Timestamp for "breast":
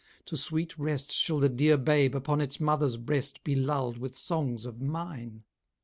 2.97-3.43